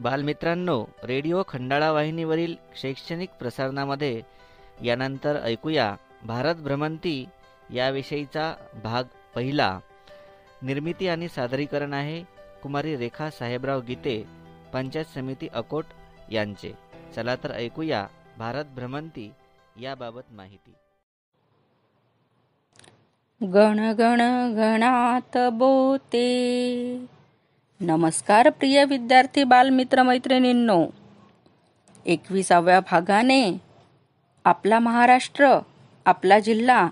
[0.00, 4.22] बालमित्रांनो रेडिओ खंडाळा वाहिनीवरील शैक्षणिक प्रसारणामध्ये
[4.84, 7.24] यानंतर ऐकूया भारत भ्रमंती
[7.74, 9.04] याविषयीचा भाग
[9.34, 9.78] पहिला.
[10.62, 12.22] निर्मिती आणि सादरीकरण आहे
[12.62, 14.24] कुमारी रेखा साहेबराव गीते
[14.72, 15.84] पंचायत समिती अकोट
[16.32, 16.72] यांचे.
[17.16, 18.06] चला तर ऐकूया
[18.38, 19.32] भारत भ्रमंती
[19.80, 20.74] याबाबत माहिती.
[23.46, 24.20] गण गण
[24.56, 26.26] गणात बोते
[27.80, 30.84] नमस्कार प्रिय विद्यार्थी बालमित्र मैत्रिणींनो.
[32.06, 33.56] एकविसाव्या भागाने
[34.44, 35.48] आपला महाराष्ट्र
[36.06, 36.86] आपला जिल्हा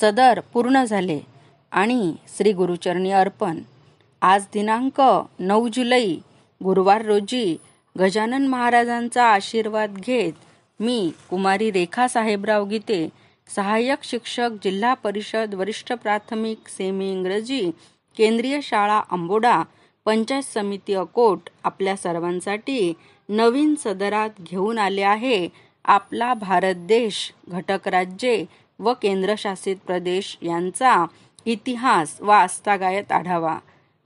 [0.00, 1.18] सदर पूर्ण झाले
[1.72, 3.58] आणि श्री गुरुचरणी अर्पण.
[4.22, 5.00] आज दिनांक
[5.38, 6.06] नऊ जुलै
[6.60, 7.56] गुरुवार रोजी
[7.96, 10.32] गजानन महाराजांचा आशीर्वाद घेत
[10.80, 13.06] मी कुमारी रेखा साहेबराव गीते
[13.54, 17.70] सहाय्यक शिक्षक जिल्हा परिषद वरिष्ठ प्राथमिक सेमी इंग्रजी
[18.16, 19.62] केंद्रीय शाळा अंबोडा
[20.06, 22.92] पंचायत समिती अकोट आपल्या सर्वांसाठी
[23.28, 25.48] नवीन सदरात घेऊन आले आहे.
[25.84, 28.44] आपला भारत देश घटक राज्ये
[28.78, 31.06] व केंद्रशासित प्रदेश यांचा
[31.44, 33.58] इतिहास व आस्थागायत आढावा.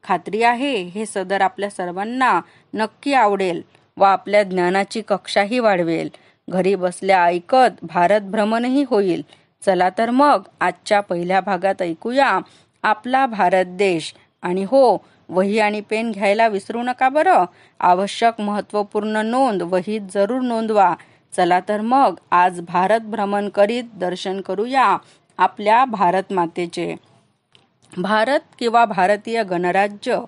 [0.04, 2.40] खात्री आहे हे सदर आपल्या सर्वांना
[2.74, 3.62] नक्की आवडेल
[3.96, 6.08] व आपल्या ज्ञानाची कक्षाही वाढवेल.
[6.48, 9.22] घरी बसल्या ऐकत भारत भ्रमणही होईल.
[9.66, 12.40] चला तर मग आजच्या पहिल्या भागात ऐकूया
[12.82, 14.14] आपला भारत देश.
[14.42, 14.96] आणि हो
[15.30, 17.44] वही आणि पेन घ्यायला विसरू नका बरं.
[17.80, 20.94] आवश्यक महत्त्वपूर्ण नोंद वहीत जरूर नोंदवा.
[21.36, 24.96] चला तर मग आज भारत भ्रमण करीत दर्शन करूया
[25.38, 26.94] आपल्या भारत मातेचे.
[27.96, 30.20] भारत किंवा भारतीय गणराज्य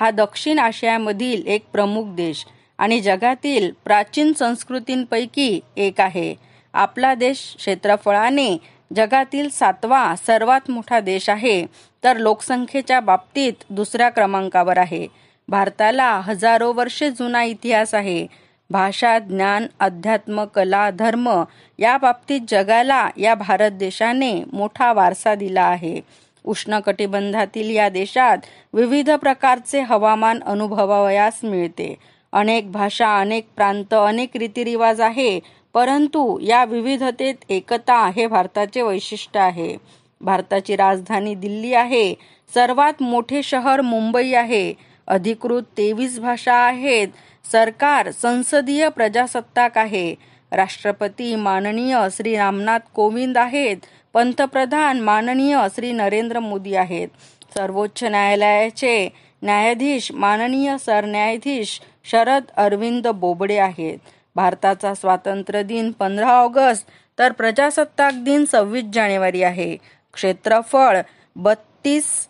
[0.00, 2.44] हा दक्षिण आशियामधील एक प्रमुख देश
[2.78, 6.34] आणि जगातील प्राचीन संस्कृतींपैकी एक आहे.
[6.72, 8.56] आपला देश क्षेत्रफळाने
[8.96, 11.66] जगातील सातवा सर्वात मोठा देश आहे.
[12.06, 15.06] तर लोकसंख्येच्या बाबतीत दुसऱ्या क्रमांकावर आहे.
[15.48, 18.26] भारताला हजारो वर्षे जुना इतिहास आहे.
[18.70, 21.44] भाषा ज्ञान अध्यात्म कला धर्म
[21.78, 26.00] या बाबतीत जगाला या भारत देशाने मोठा वारसा दिला आहे.
[26.44, 28.38] उष्णकटिबंधातील या देशात
[28.74, 31.94] विविध प्रकारचे हवामान अनुभवावयास मिळते.
[32.32, 35.40] अनेक भाषा अनेक प्रांत अनेक रीतिरिवाज आहे
[35.74, 39.76] परंतु या विविधतेत एकता हे भारताचे वैशिष्ट्य आहे.
[40.20, 42.14] भारताची राजधानी दिल्ली आहे.
[42.54, 44.74] सर्वात मोठे शहर मुंबई आहे.
[45.06, 47.08] अधिकृत तेवीस भाषा आहेत.
[47.52, 50.14] सरकार संसदीय प्रजासत्ताक आहे.
[50.52, 53.76] राष्ट्रपती माननीय श्री रामनाथ कोविंद आहेत.
[54.14, 57.08] पंतप्रधान माननीय श्री नरेंद्र मोदी आहेत.
[57.56, 59.08] सर्वोच्च न्यायालयाचे
[59.42, 63.98] न्यायाधीश माननीय सरन्यायाधीश शरद अरविंद बोबडे आहेत.
[64.36, 66.86] भारताचा स्वातंत्र्य दिन पंधरा ऑगस्ट
[67.18, 69.76] तर प्रजासत्ताक दिन सव्वीस जानेवारी आहे.
[70.16, 71.00] क्षेत्रफळ
[71.36, 72.28] बत्तीस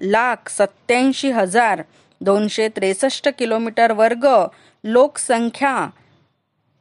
[0.00, 1.82] लाख सत्याऐंशी हजार
[2.20, 4.28] दोनशे त्रेसष्ट किलोमीटर वर्ग.
[4.84, 5.86] लोकसंख्या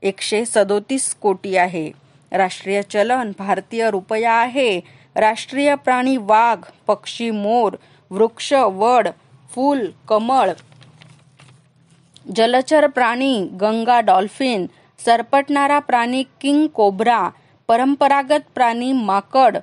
[0.02, 1.92] एकशे सदोतीस कोटी आहे.
[2.32, 4.82] राष्ट्रीय चलन भारतीय रुपया आहे.
[5.16, 7.76] राष्ट्रीय प्राणी वाघ पक्षी मोर
[8.10, 9.08] वृक्ष वड
[9.56, 10.52] फूल कमळ.
[12.36, 14.66] जलचर प्राणी गंगा डॉल्फिन
[15.06, 17.30] सरपटणारा प्राणी किंग कोब्रा
[17.68, 19.58] परंपरागत प्राणी माकड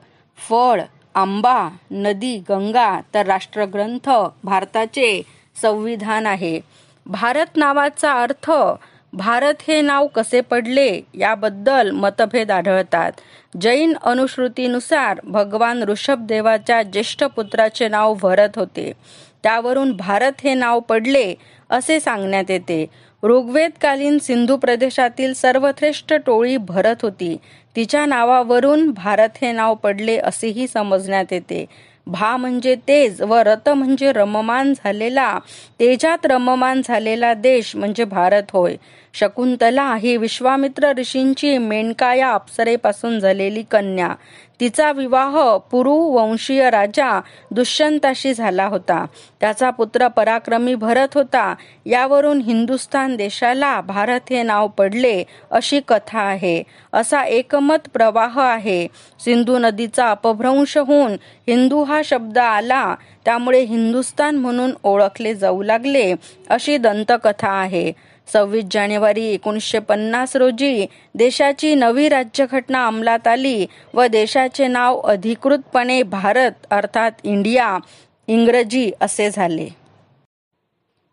[0.48, 0.80] फळ
[1.14, 4.10] आंबा नदी गंगा तर राष्ट्रग्रंथ
[4.44, 5.22] भारताचे
[5.62, 6.60] संविधान आहे.
[7.06, 8.50] भारत नावाचा अर्थ
[9.12, 13.12] भारत हे नाव कसे पडले याबद्दल मतभेद आढळतात.
[13.60, 18.92] जैन अनुश्रुतीनुसार भगवान ऋषभदेवाच्या ज्येष्ठ पुत्राचे नाव भरत होते.
[19.42, 21.34] त्यावरून भारत हे नाव पडले
[21.70, 22.86] असे सांगण्यात येते.
[23.22, 27.36] ऋग्वेदकालीन सिंधू प्रदेशातील सर्वश्रेष्ठ टोळी भरत होती.
[27.76, 31.64] तिच्या नावावरून भारत हे नाव पडले असेही समजण्यात येते.
[32.06, 35.38] भा म्हणजे तेज व रत म्हणजे रममान झालेला.
[35.80, 38.76] तेजात रममान झालेला देश म्हणजे भारत होय.
[39.14, 44.14] शकुंतला ही विश्वामित्र ऋषींची मेनका या अप्सरेपासून झालेली कन्या.
[44.60, 47.20] तिचा विवाह पुरु वंशीय राजा
[47.50, 49.06] दुष्यंताशी झाला होता.
[49.40, 51.54] त्याचा पुत्र पराक्रमी भरत होता.
[51.86, 56.62] यावरून हिंदुस्थान देशाला भारत हे नाव पडले अशी कथा आहे.
[56.92, 58.88] असा एकमत प्रवाह आहे.
[59.20, 61.12] सिंधू नदीचा अपभ्रंश होऊन
[61.48, 62.94] हिंदू हा शब्द आला.
[63.24, 66.14] त्यामुळे हिंदुस्थान म्हणून ओळखले जाऊ लागले
[66.50, 68.09] अशी दंतकथा आहे.
[68.32, 76.66] सव्वीस जानेवारी एकोणीसशे पन्नास रोजी देशाची नवी राज्यघटना अंमलात आली व देशाचे नाव अधिकृतपणे भारत
[76.70, 77.78] अर्थात इंडिया
[78.28, 79.68] इंग्रजी असे झाले.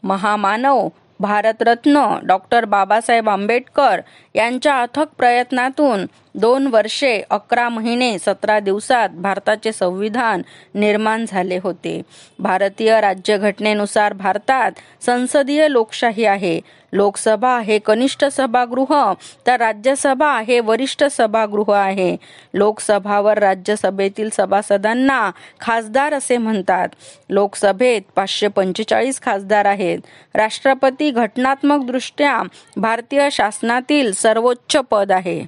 [0.03, 0.87] महामानव
[1.19, 4.01] भारतरत्न डॉक्टर बाबासाहेब आंबेडकर
[4.37, 6.05] यांच्या अथक प्रयत्नातून
[6.35, 10.41] दोन वर्षे अकरा महिने सतरा दिवसात भारताचे संविधान
[10.75, 12.01] निर्माण झाले होते.
[12.39, 14.71] भारतीय राज्यघटनेनुसार भारतात
[15.05, 16.59] संसदीय लोकशाही आहे.
[16.93, 19.13] लोकसभा हे कनिष्ठ सभागृह
[19.47, 22.17] तर राज्यसभा हे वरिष्ठ सभागृह आहे.
[22.53, 26.89] लोकसभावर राज्यसभेतील सभासदांना खासदार असे म्हणतात.
[27.29, 29.99] लोकसभेत पाचशे पंचेचाळीस खासदार आहेत.
[30.35, 32.41] राष्ट्रपती घटनात्मक दृष्ट्या
[32.77, 35.45] भारतीय शासनातील सर्वोच्च पद आहे.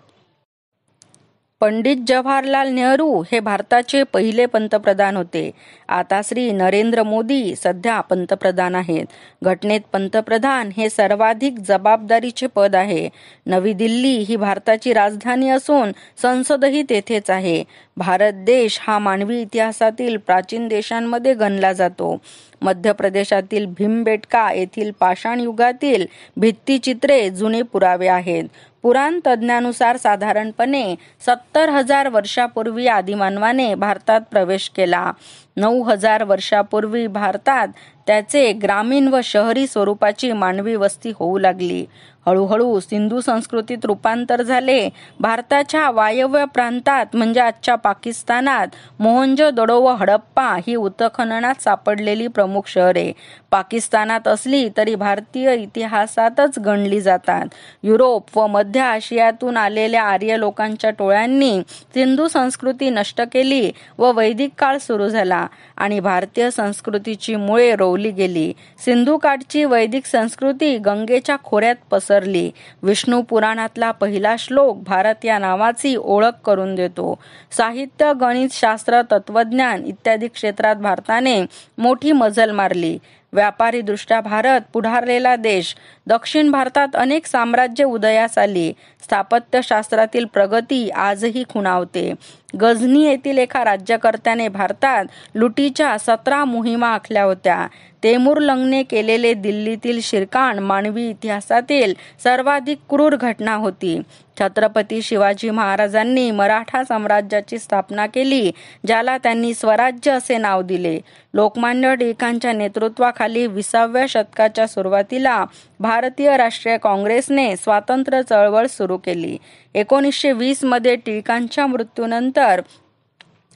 [1.59, 5.51] पंडित जवाहरलाल नेहरू हे भारताचे पहिले पंतप्रधान होते.
[5.89, 9.05] आता श्री नरेंद्र मोदी सध्या पंतप्रधान आहेत.
[9.43, 13.09] घटनेत पंतप्रधान हे सर्वाधिक जबाबदारीचे पद आहे.
[13.45, 15.91] नवी दिल्ली ही भारताची राजधानी असून
[16.21, 17.63] संसदही तेथेच आहे.
[17.97, 22.17] भारत देश हा मानवी इतिहासातील प्राचीन देशांमध्ये गणला जातो.
[22.61, 26.05] मध्य प्रदेशातील भीमबेटका येथील पाषाण युगातील
[26.37, 28.43] भित्तिचित्रे जुने पुरावे आहेत.
[28.83, 30.95] पुराण तज्ज्ञानुसार साधारणपणे
[31.25, 35.11] सत्तर हजार वर्षापूर्वी आदिमानवाने भारतात प्रवेश केला.
[35.59, 37.67] नऊ हजार वर्षापूर्वी भारतात
[38.07, 41.85] त्याचे ग्रामीण व शहरी स्वरूपाची मानवी वस्ती होऊ लागली.
[42.25, 44.89] हळूहळू सिंधू संस्कृतीत रूपांतर झाले.
[45.19, 48.67] भारताच्या वायव्य प्रांतात म्हणजे आजच्या पाकिस्तानात
[48.99, 53.11] मोहनजोदडो व हडप्पा ही उत्खननात सापडलेली प्रमुख शहरे
[53.51, 57.45] पाकिस्तानात असली तरी भारतीय इतिहासातच गणली जातात.
[57.83, 61.59] युरोप व मध्य आशियातून आलेल्या आर्य लोकांच्या टोळ्यांनी
[61.93, 65.47] सिंधू संस्कृती नष्ट केली व वैदिक काळ सुरू झाला.
[65.77, 68.53] आणि भारतीय संस्कृतीची मुळे रोवली गेली.
[68.85, 72.51] सिंधुकाठची वैदिक संस्कृती गंगेच्या खोऱ्यात पसरली.
[72.83, 77.19] विष्णू पुराणातला पहिला श्लोक भारत या नावाची ओळख करून देतो.
[77.51, 81.45] साहित्य गणित शास्त्र तत्वज्ञान इत्यादी क्षेत्रात भारताने
[81.77, 82.97] मोठी मजल मारली.
[83.33, 85.75] व्यापारी दृष्ट्या भारत पुढारलेला देश.
[86.07, 88.73] दक्षिण भारतात अनेक साम्राज्य उदयास आली.
[89.03, 92.13] स्थापत्यशास्त्रातील प्रगती आजही खुणावते.
[92.57, 95.05] गझनी येथील एका राज्यकर्त्याने भारतात
[95.35, 97.67] लुटीच्या सतरा मोहिमा आखल्या होत्या.
[98.03, 101.93] तेमूर लंगने केलेले दिल्लीतील शिरकाण मानवी इतिहासातील
[102.23, 104.01] सर्वाधिक क्रूर घटना होती.
[104.39, 108.51] छत्रपती शिवाजी महाराजांनी मराठा साम्राज्याची स्थापना केली
[108.87, 110.99] ज्याला त्यांनी स्वराज्य असे नाव दिले.
[111.33, 115.45] लोकमान्य टिळकांच्या नेतृत्वाखाली विसाव्या शतकाच्या सुरुवातीला
[115.79, 119.37] भारतीय राष्ट्रीय काँग्रेसने स्वातंत्र्य चळवळ सुरू केली.
[119.73, 122.38] एकोणीसशे वीसमध्ये टिळकांच्या मृत्यूनंतर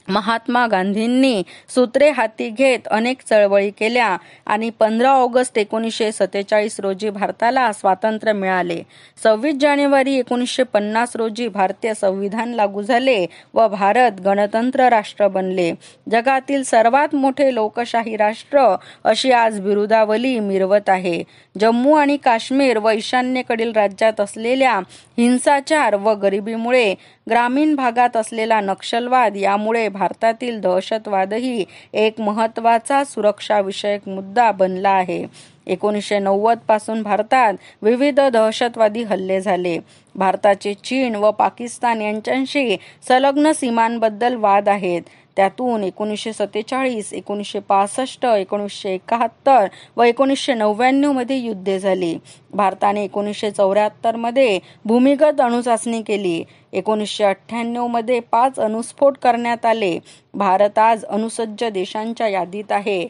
[0.08, 4.16] महात्मा गांधींनी सूत्रे हाती घेत अनेक चळवळी केल्या
[4.46, 8.82] आणि पंधरा ऑगस्ट एकोणीसशे सत्तेचाळीस रोजी भारताला स्वातंत्र्य मिळाले.
[9.22, 15.72] सव्वीस जानेवारी एकोणीसशे पन्नास रोजी भारतीय संविधान लागू झाले व भारत गणतंत्र राष्ट्र बनले.
[16.10, 21.22] जगातील सर्वात मोठे लोकशाही राष्ट्र अशी आज बिरुदावली मिरवत आहे.
[21.60, 24.80] जम्मू आणि काश्मीर व ईशान्येकडील राज्यात असलेल्या
[25.18, 26.94] हिंसाचार व गरिबीमुळे
[27.30, 35.26] ग्रामीण भागात असलेला नक्षलवाद यामुळे भारतातील दहशतवादही एक महत्त्वाचा सुरक्षाविषयक मुद्दा बनला आहे.
[35.66, 39.78] एकोणीसशे नव्वदपासून भारतात विविध दहशतवादी हल्ले झाले.
[40.14, 42.76] भारताचे चीन व पाकिस्तान यांच्याशी
[43.08, 45.02] संलग्न सीमांबद्दल वाद आहेत.
[45.36, 49.66] त्यातून एकोणीसशे सत्तेचाळीस एकोणीसशे पासष्ट एकोणीसशे एकाहत्तर
[49.96, 52.18] व एकोणीसशे नव्याण्णवमध्ये युद्धे झाली.
[52.50, 56.44] भारताने एकोणीसशे चौऱ्याहत्तरमध्ये भूमिगत अणुचाचणी केली.
[56.72, 59.98] एकोणीसशे अठ्ठ्याण्णवमध्ये पाच अणुस्फोट करण्यात आले.
[60.34, 63.06] भारत आज अणुसज्ज देशांच्या यादीत आहे.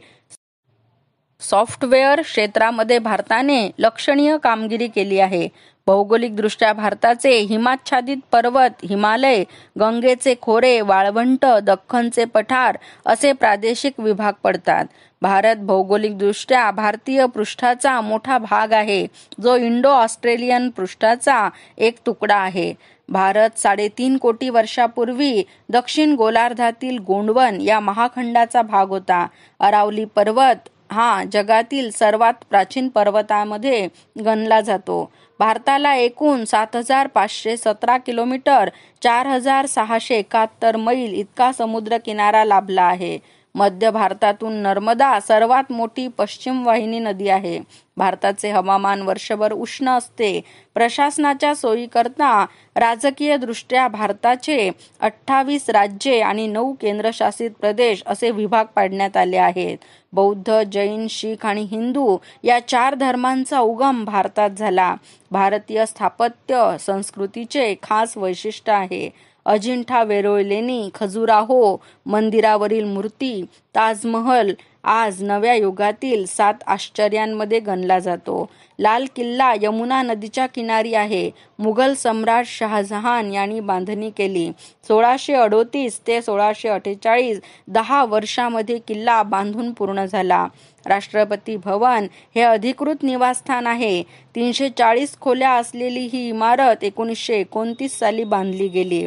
[1.41, 5.49] सॉफ्टवेअर क्षेत्रामध्ये भारताने लक्षणीय कामगिरी केली आहे.
[5.87, 9.43] भौगोलिकदृष्ट्या भारताचे हिमाच्छादित पर्वत हिमालय
[9.81, 12.77] गंगेचे खोरे वाळवंट दख्खनचे पठार
[13.07, 14.85] असे प्रादेशिक विभाग पडतात.
[15.23, 19.07] भारत भौगोलिकदृष्ट्या भारतीय पृष्ठाचा मोठा भाग आहे.
[19.43, 21.49] जो इंडो ऑस्ट्रेलियन पृष्ठाचा
[21.79, 22.75] एक तुकडा आहे.
[23.09, 29.27] भारत साडेतीन कोटी वर्षापूर्वी दक्षिण गोलार्धातील गोंडवन या महाखंडाचा भाग होता.
[29.61, 33.89] अरावली पर्वत हा जगातील सर्वात प्राचीन पर्वतामध्ये
[34.25, 35.11] गणला जातो.
[35.41, 38.69] भारताला एकूण सात हजार पाचशे सतरा किलोमीटर
[39.03, 43.19] चार हजार सहाशे एकाहत्तर मैल इतका समुद्र किनारा लाभला आहे.
[43.57, 47.61] मध्य भारतातून नर्मदा सर्वात मोठी पश्चिम वाहिनी नदी आहे.
[47.97, 50.41] भारताचे हवामान वर्षभर उष्ण असते.
[50.75, 52.47] प्रशासनाच्या सोयीकरता
[52.77, 54.71] राजकीय दृष्ट्या भारताचे
[55.01, 59.79] अठ्ठावीस राज्ये आणि नऊ केंद्रशासित प्रदेश असे विभाग पाडण्यात आले आहेत.
[60.13, 64.95] बौद्ध जैन शीख आणि हिंदू या चार धर्मांचा उगम भारतात झाला.
[65.31, 69.34] भारतीय स्थापत्य संस्कृतीचे खास वैशिष्ट्य आहे.
[69.47, 74.53] अजिंठा वेरोळ लेणी खजुराहो मंदिरावरील मूर्ती ताजमहल
[74.85, 78.49] आज नव्या युगातील सात आश्चर्यांमध्ये गणला जातो.
[78.79, 81.31] लाल किल्ला यमुना नदीच्या किनारी आहे.
[81.59, 84.51] मुघल सम्राट शहाजहान यांनी बांधणी केली.
[84.89, 90.47] सोळाशे अडोतीस ते सोळाशे अठ्ठेचाळीस दहा वर्षामध्ये किल्ला बांधून पूर्ण झाला.
[90.87, 94.03] राष्ट्रपती भवन हे अधिकृत निवासस्थान आहे.
[94.35, 99.07] तीनशे चाळीस खोल्या असलेली ही इमारत एकोणीसशे एकोणतीस साली बांधली गेली.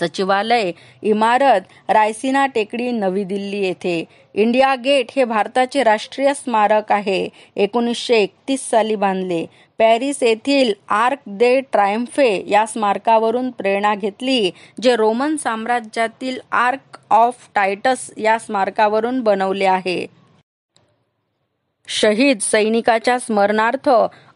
[0.00, 0.72] सचिवालय
[1.02, 4.04] इमारत रायसिना टेकडी नवी दिल्ली येथे.
[4.34, 7.28] इंडिया गेट हे भारताचे राष्ट्रीय स्मारक आहे.
[7.56, 9.46] एकोणीसशे एकतीस साली बांधले.
[9.78, 14.50] पॅरिस येथील आर्क दे ट्रायम्फे या स्मारकावरून प्रेरणा घेतली
[14.82, 20.06] जे रोमन साम्राज्यातील आर्क ऑफ टायटस या स्मारकावरून बनवले आहे.
[21.88, 23.88] शहीद सैनिकाच्या स्मरणार्थ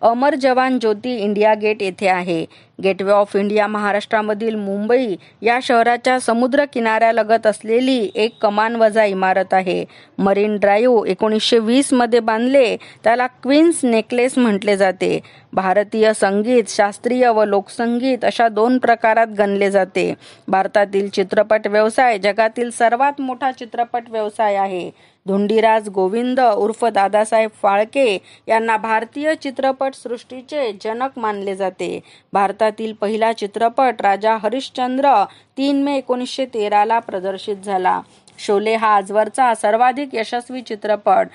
[0.02, 2.44] अमर जवान ज्योती इंडिया गेट येथे आहे.
[2.82, 9.84] गेटवे ऑफ इंडिया महाराष्ट्रामधील मुंबई या शहराच्या समुद्र किनाऱ्यालगत असलेली एक कमान वजा इमारत आहे.
[10.18, 15.20] मरीन ड्राईव्ह एकोणीसशे वीसमध्ये बांधले त्याला क्वीन्स नेकलेस म्हटले जाते.
[15.52, 20.14] भारतीय संगीत शास्त्रीय व लोकसंगीत अशा दोन प्रकारात गणले जाते.
[20.48, 24.90] भारतातील चित्रपट व्यवसाय जगातील सर्वात मोठा चित्रपट व्यवसाय आहे.
[25.26, 32.00] धुंडीराज गोविंद उर्फ दादासाहेब फाळके यांना भारतीय चित्रपट सृष्टीचे जनक मानले जाते.
[32.32, 35.24] भारतातील पहिला चित्रपट राजा हरिश्चंद्र
[35.56, 38.00] तीन मे एकोणीसशे तेराला प्रदर्शित झाला.
[38.38, 41.28] शोले हा आजवरचा सर्वाधिक यशस्वी चित्रपट.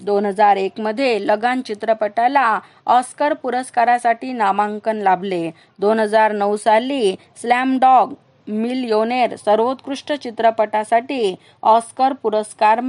[0.00, 5.50] दोन हजार एक मध्ये लगान चित्रपटाला ऑस्कर पुरस्कारासाठी नामांकन लाभले.
[5.78, 8.14] दोन हजार नऊ साली स्लॅम डॉग
[8.48, 12.80] मिलियोनेर सर्वोत्कृष्ट चित्रपटासाठी ऑस्कर पुरस्कार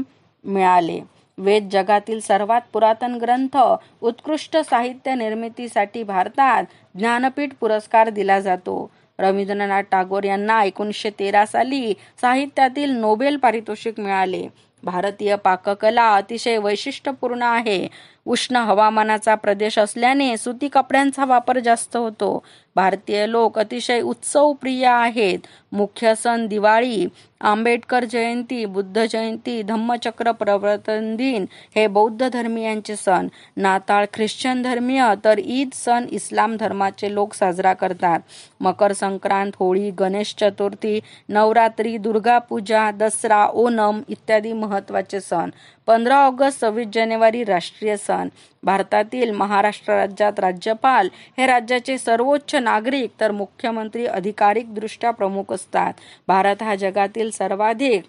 [0.43, 0.99] मिळाले.
[1.39, 3.57] वेद जगातील सर्वात पुरातन ग्रंथ
[4.01, 6.63] उत्कृष्ट साहित्य निर्मितीसाठी भारतात
[6.97, 8.89] ज्ञानपीठ पुरस्कार दिला जातो.
[9.19, 14.47] रवींद्रनाथ टागोर यांना एकोणीसशे तेरा साली साहित्यातील नोबेल पारितोषिक मिळाले.
[14.83, 17.87] भारतीय पाककला अतिशय वैशिष्ट्यपूर्ण आहे.
[18.25, 22.43] उष्ण हवामानाचा प्रदेश असल्याने सुती कपड्यांचा वापर जास्त होतो.
[22.75, 25.39] भारतीय लोक अतिशय उत्सव प्रिय आहेत.
[25.71, 27.05] मुख्य सण दिवाळी
[27.41, 33.27] आंबेडकर जयंती बुद्ध जयंती धम्मचक्र प्रवर्तन दिन हे बौद्ध धर्मीयांचे सण.
[33.57, 38.19] नाताळ ख्रिश्चन धर्मीय तर ईद सण इस्लाम धर्माचे लोक साजरा करतात.
[38.59, 45.49] मकर संक्रांत होळी गणेश चतुर्थी नवरात्री दुर्गा पूजा दसरा ओणम इत्यादी महत्त्वाचे सण.
[45.87, 48.27] पंधरा ऑगस्ट सव्वीस जानेवारी राष्ट्रीय सण.
[48.63, 55.93] भारतातील महाराष्ट्र राज्यात राज्यपाल हे राज्याचे सर्वोच्च नागरिक तर मुख्यमंत्री अधिकारिक दृष्ट्या प्रमुख असतात.
[56.27, 58.03] भारत हा जगातील सर्वाधिक.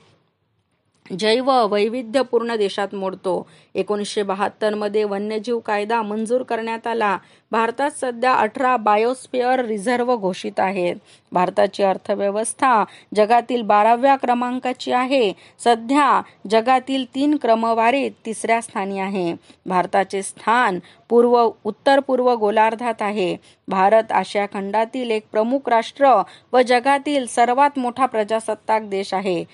[1.19, 3.47] जैव वैविध्यपूर्ण देशात मोडतो.
[3.75, 7.19] एकोणीसशे बहात्तरमध्ये वन्यजीव कायदा मंजूर करण्यात आला.
[7.51, 10.97] भारतात सध्या अठरा बायोस्फिअर रिझर्व घोषित आहेत.
[11.33, 15.33] भारताची अर्थव्यवस्था जगातील बाराव्या क्रमांकाची आहे.
[15.65, 19.35] सध्या जगातील तीन क्रमवारीत तिसऱ्या स्थानी आहे.
[19.67, 23.37] भारताचे स्थान पूर्व उत्तर पूर्व गोलार्धात आहे.
[23.69, 29.45] भारत आशिया खंडातील एक प्रमुख राष्ट्र व जगातील सर्वात मोठा प्रजासत्ताक देश आहे.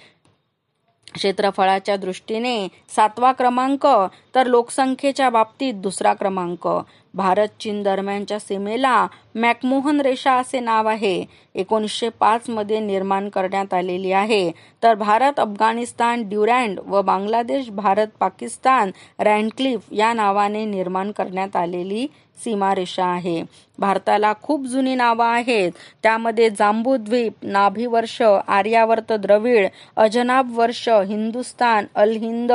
[1.14, 3.86] क्षेत्रफळाच्या दृष्टीने सातवा क्रमांक
[4.34, 6.68] तर लोकसंख्येच्या बाबतीत दुसरा क्रमांक.
[7.14, 11.24] भारत चीन दरम्यानच्या सीमेला मॅकमोहन रेषा असे नाव आहे.
[11.54, 14.50] एकोणीसशे पाचमध्ये निर्माण करण्यात आलेली आहे.
[14.82, 22.06] तर भारत अफगाणिस्तान ड्युरँड व बांगलादेश भारत पाकिस्तान रँडक्लिफ या नावाने निर्माण करण्यात आलेली
[22.44, 23.42] सीमारेषा आहे.
[23.78, 25.72] भारताला खूप जुनी नावं आहेत.
[26.02, 32.52] त्यामध्ये जांबूद्वीप नाभिवर्ष आर्यावर्त द्रविड अजनाब वर्ष हिंदुस्तान अल हिंद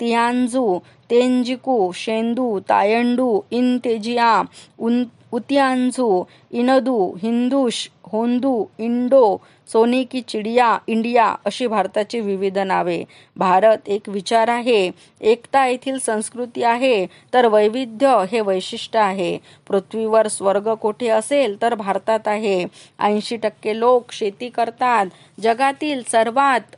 [0.00, 0.78] तियांजू
[1.10, 4.42] तेंजिकू शेंदू तायंडू इनतेजिया
[4.78, 9.24] उन उतियांझू इनदू हिंदुश होंदू इंडो
[9.72, 13.02] सोनी की चिडिया इंडिया अशी भारताची विविध नावे.
[13.36, 19.36] भारत एक विचार आहे एकता येथील संस्कृती आहे तर वैविध्य हे वैशिष्ट्य आहे.
[19.68, 22.64] पृथ्वीवर स्वर्ग कोठे असेल तर भारतात आहे.
[23.00, 25.06] ऐंशी टक्के लोक शेती करतात.
[25.40, 26.76] जगातील सर्वात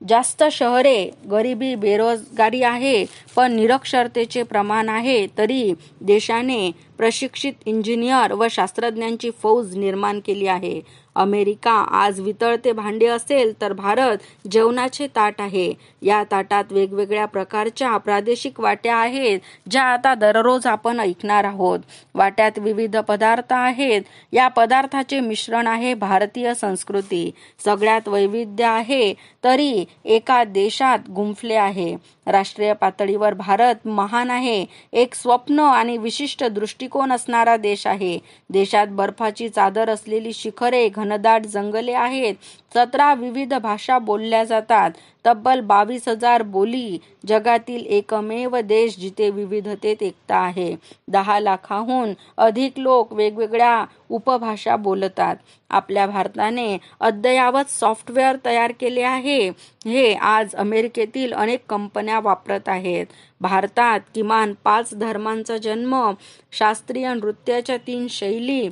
[0.00, 3.04] जास्त शहरे गरिबी बेरोजगारी आहे
[3.36, 10.80] पण निरक्षरतेचे प्रमाण आहे तरी देशाने प्रशिक्षित इंजिनियर व शास्त्रज्ञांची फौज निर्माण केली आहे.
[11.16, 15.72] अमेरिका आज वितळते भांडे असेल तर भारत जेवणाचे ताट आहे.
[16.06, 21.80] या ताटात वेगवेगळ्या प्रकारच्या प्रादेशिक वाट्या आहेत ज्या आता दररोज आपण ऐकणार आहोत.
[22.14, 24.02] वाट्यात विविध पदार्थ आहेत.
[24.32, 27.30] या पदार्थाचे मिश्रण आहे भारतीय संस्कृती.
[27.64, 31.96] सगळ्यात वैविध्य आहे तरी एका देशात गुंफले आहे.
[32.26, 34.66] राष्ट्रीय पातळीवर भारत महान आहे.
[34.92, 38.18] एक स्वप्न आणि विशिष्ट दृष्टिकोन असणारा देश आहे.
[38.50, 42.34] देशात बर्फाची चादर असलेली शिखरे घनदाट जंगले आहेत.
[42.74, 44.90] सतरा विविध भाषा बोलल्या जातात.
[45.26, 50.76] तब्बल बावीस हजार बोली जगातील एकमेव देश जिथे विविधतेत एकता आहे.
[51.08, 55.36] दहा लाखाहून अधिक लोक वेगवेगळ्या उपभाषा बोलतात.
[55.70, 59.48] आपल्या भारताने अद्ययावत सॉफ्टवेअर तयार केले आहे.
[59.84, 63.06] हे आज अमेरिकेतील अनेक कंपन्या वापरत आहेत.
[63.40, 66.12] भारतात किमान पाच धर्मांचा जन्म
[66.52, 68.68] शास्त्रीय नृत्याच्या तीन शैली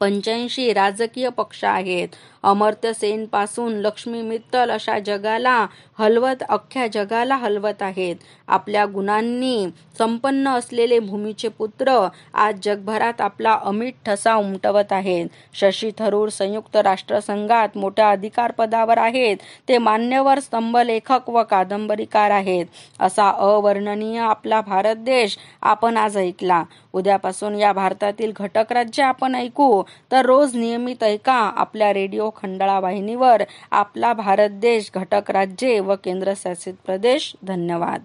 [0.00, 2.08] पंच्याऐंशी राजकीय पक्ष आहेत.
[2.42, 5.66] अमर्त्य सेन पासून लक्ष्मी मित्तल अशा जगाला
[5.98, 8.16] हलवत अख्ख्या जगाला हलवत आहेत.
[8.48, 9.66] आपल्या गुणांनी
[9.98, 15.26] संपन्न असलेले भूमीचे पुत्र आज जगभरात आपला अमिट ठसा उमटवत आहेत.
[15.54, 19.36] शशी थरूर संयुक्त राष्ट्रसंघात मोठ्या अधिकार पदावर आहेत.
[19.68, 22.66] ते मान्यवर स्तंभ लेखक व कादंबरीकार आहेत.
[23.00, 26.62] असा अवर्णनीय आपला भारत देश आपण आज ऐकला.
[26.92, 29.82] उद्यापासून या भारतातील घटक राज्य आपण ऐकू
[30.12, 36.74] तर रोज नियमित ऐका आपल्या रेडिओ खंडाळा वाहिनीवर आपला भारत देश घटक राज्ये व केंद्रशासित
[36.86, 37.36] प्रदेश.
[37.42, 38.02] धन्यवाद.